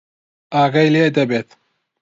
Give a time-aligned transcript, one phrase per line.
[0.55, 1.47] ئاگای لێ دەبێت.